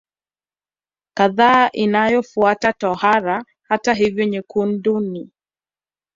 kadhaa 1.13 1.69
inayofuata 1.71 2.73
tohara 2.73 3.45
Hata 3.63 3.93
hivyo 3.93 4.25
nyekundu 4.25 4.99
ni 4.99 5.29